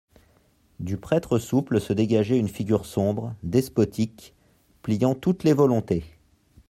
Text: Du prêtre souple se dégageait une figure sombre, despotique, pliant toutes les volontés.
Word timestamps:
Du 0.79 0.97
prêtre 0.97 1.37
souple 1.37 1.79
se 1.79 1.93
dégageait 1.93 2.39
une 2.39 2.47
figure 2.47 2.87
sombre, 2.87 3.35
despotique, 3.43 4.33
pliant 4.81 5.13
toutes 5.13 5.43
les 5.43 5.53
volontés. 5.53 6.03